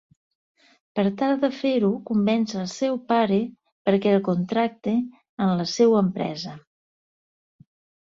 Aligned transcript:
Per 0.99 1.03
tal 1.19 1.33
de 1.43 1.49
fer-ho 1.57 1.91
convenç 2.07 2.57
el 2.63 2.65
seu 2.73 2.99
pare 3.13 3.39
perquè 3.91 4.17
el 4.17 4.27
contracte 4.33 4.97
en 4.99 5.57
la 5.63 5.71
seua 5.77 6.05
empresa. 6.11 6.61